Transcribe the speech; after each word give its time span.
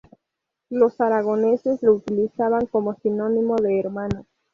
Los 0.71 0.99
aragoneses 0.99 1.83
lo 1.83 1.93
utilizaban 1.93 2.65
como 2.65 2.95
sinónimo 2.95 3.55
de 3.57 3.79
Hermano. 3.79 4.25